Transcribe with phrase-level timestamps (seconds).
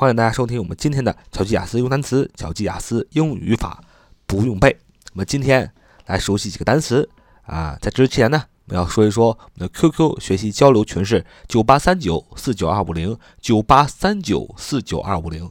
[0.00, 3.84] 欢迎大家收听我们今天的巧记雅思用单词、巧记雅思英语语法
[4.26, 4.74] 不用背。
[5.12, 5.70] 我们今天
[6.06, 7.06] 来熟悉几个单词
[7.42, 15.44] 啊，在之前呢，我们要说一说我们的 QQ 学习交流群是九八三九四九二五零九八三九四九二五零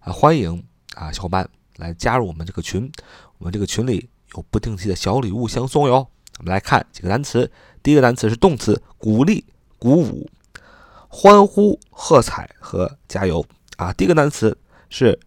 [0.00, 0.64] 啊，欢迎
[0.96, 2.90] 啊小伙伴来加入我们这个群，
[3.38, 6.08] 我们这个群里有不定期的小礼物相送哟。
[6.40, 7.48] 我们来看几个单词，
[7.84, 9.44] 第一个单词是动词，鼓励、
[9.78, 10.28] 鼓舞。
[11.14, 13.46] 欢呼、喝彩和加油
[13.82, 13.92] 啊！
[13.92, 14.56] 第一个单词
[14.88, 15.18] 是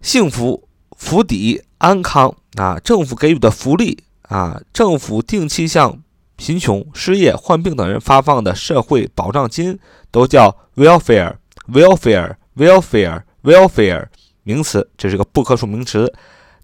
[0.00, 6.02] 幸福、福底、安康啊，政府给予的福利啊，政府定期向
[6.36, 9.78] 贫穷、失业、患病等人发放的社会保障金
[10.10, 11.36] 都叫 welfare
[11.72, 14.06] welfare welfare welfare
[14.42, 16.12] 名词，这是个不可数名词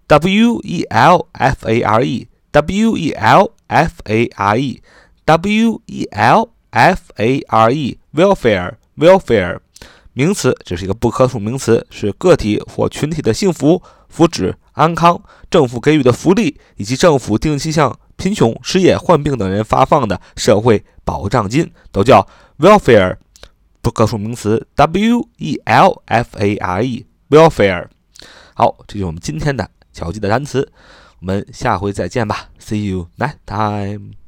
[0.09, 4.83] ，w e l f a r e w e l f a r e
[5.25, 9.59] w e l f a r e welfare welfare
[10.13, 22.27] 名词，这是一个不可数名词，是个体或群体的幸福、福祉、安康，政府给予的福利，以及政府定期向贫穷、失业、患病等人发放的社会保障金，都叫
[22.59, 23.17] welfare
[23.81, 27.87] 不可数名词，w e l f a r e welfare。
[28.55, 30.71] 好，这就是我们今天的巧记的单词，
[31.21, 34.20] 我们下回再见吧，see you next time。